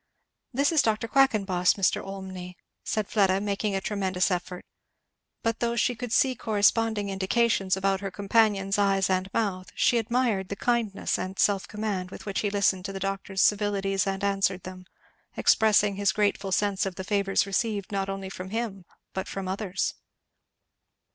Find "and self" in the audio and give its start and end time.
11.19-11.67